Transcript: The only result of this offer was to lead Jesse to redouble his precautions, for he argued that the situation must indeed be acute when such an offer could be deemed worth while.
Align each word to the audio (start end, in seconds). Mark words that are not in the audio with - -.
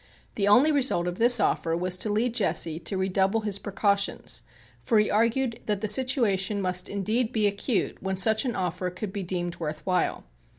The 0.33 0.47
only 0.47 0.71
result 0.71 1.05
of 1.05 1.19
this 1.19 1.39
offer 1.39 1.77
was 1.77 1.95
to 1.97 2.09
lead 2.11 2.33
Jesse 2.33 2.79
to 2.79 2.97
redouble 2.97 3.41
his 3.41 3.59
precautions, 3.59 4.41
for 4.81 4.97
he 4.97 5.11
argued 5.11 5.59
that 5.67 5.81
the 5.81 5.87
situation 5.87 6.59
must 6.59 6.89
indeed 6.89 7.31
be 7.31 7.45
acute 7.45 8.01
when 8.01 8.17
such 8.17 8.43
an 8.43 8.55
offer 8.55 8.89
could 8.89 9.13
be 9.13 9.21
deemed 9.21 9.57
worth 9.57 9.85
while. 9.85 10.23